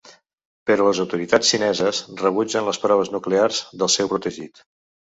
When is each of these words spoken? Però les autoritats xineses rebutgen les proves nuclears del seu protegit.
Però 0.69 0.87
les 0.87 1.01
autoritats 1.03 1.53
xineses 1.55 2.01
rebutgen 2.23 2.69
les 2.71 2.83
proves 2.89 3.15
nuclears 3.19 3.63
del 3.83 3.97
seu 4.01 4.15
protegit. 4.17 4.69